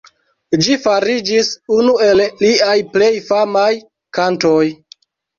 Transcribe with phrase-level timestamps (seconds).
[0.67, 3.67] Ĝi fariĝis unu el liaj plej famaj
[4.19, 4.63] kantoj.